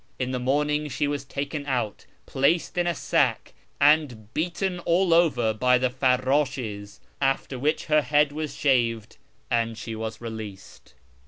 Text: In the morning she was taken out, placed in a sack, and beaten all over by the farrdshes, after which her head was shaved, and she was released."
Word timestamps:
In 0.17 0.31
the 0.31 0.39
morning 0.39 0.89
she 0.89 1.07
was 1.07 1.25
taken 1.25 1.63
out, 1.67 2.07
placed 2.25 2.75
in 2.75 2.87
a 2.87 2.95
sack, 2.95 3.53
and 3.79 4.33
beaten 4.33 4.79
all 4.79 5.13
over 5.13 5.53
by 5.53 5.77
the 5.77 5.91
farrdshes, 5.91 6.99
after 7.21 7.59
which 7.59 7.85
her 7.85 8.01
head 8.01 8.31
was 8.31 8.55
shaved, 8.57 9.17
and 9.51 9.77
she 9.77 9.95
was 9.95 10.19
released." 10.19 10.95